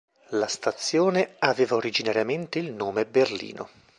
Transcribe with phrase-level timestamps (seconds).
[0.29, 3.69] La stazione aveva originariamente il nome "Berlino".